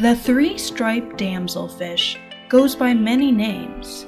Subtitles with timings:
[0.00, 2.16] The three striped damselfish
[2.48, 4.06] goes by many names.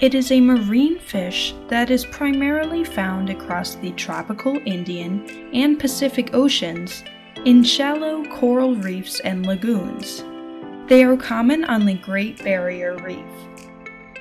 [0.00, 6.32] It is a marine fish that is primarily found across the tropical Indian and Pacific
[6.32, 7.02] Oceans
[7.44, 10.22] in shallow coral reefs and lagoons.
[10.88, 13.18] They are common on the Great Barrier Reef.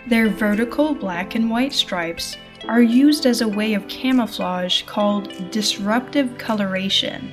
[0.08, 2.36] Their vertical black and white stripes
[2.68, 7.32] are used as a way of camouflage called disruptive coloration.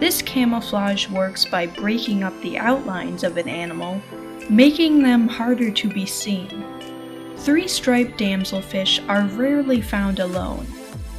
[0.00, 4.00] This camouflage works by breaking up the outlines of an animal,
[4.48, 6.64] making them harder to be seen.
[7.38, 10.68] Three striped damselfish are rarely found alone.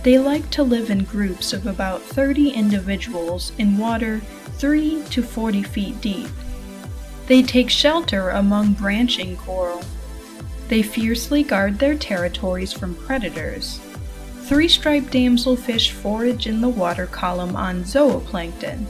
[0.04, 4.22] They like to live in groups of about 30 individuals in water
[4.60, 6.30] 3 to 40 feet deep.
[7.28, 9.84] They take shelter among branching coral.
[10.70, 13.82] They fiercely guard their territories from predators.
[14.50, 18.88] Three striped damselfish forage in the water column on zooplankton.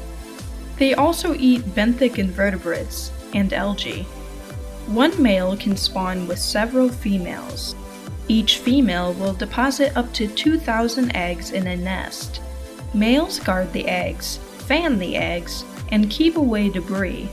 [0.77, 4.03] They also eat benthic invertebrates and algae.
[4.87, 7.75] One male can spawn with several females.
[8.29, 12.39] Each female will deposit up to 2,000 eggs in a nest.
[12.93, 17.27] Males guard the eggs, fan the eggs, and keep away debris.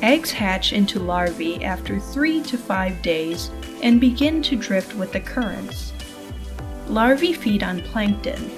[0.00, 3.50] Eggs hatch into larvae after 3 to 5 days
[3.82, 5.91] and begin to drift with the currents.
[6.92, 8.50] Larvae feed on plankton.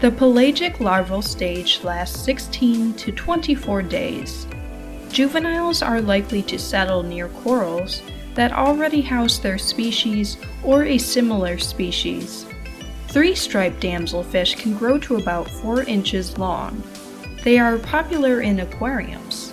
[0.00, 4.46] The pelagic larval stage lasts 16 to 24 days.
[5.10, 8.00] Juveniles are likely to settle near corals
[8.34, 12.46] that already house their species or a similar species.
[13.08, 16.80] Three striped damselfish can grow to about 4 inches long.
[17.42, 19.52] They are popular in aquariums.